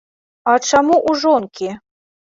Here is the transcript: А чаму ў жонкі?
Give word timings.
А 0.53 0.55
чаму 0.69 0.95
ў 1.09 1.23
жонкі? 1.27 1.69